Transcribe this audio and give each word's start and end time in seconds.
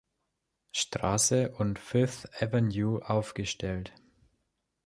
Straße 0.71 1.51
und 1.59 1.77
Fifth 1.77 2.27
Avenue 2.41 3.07
aufgestellt. 3.07 3.93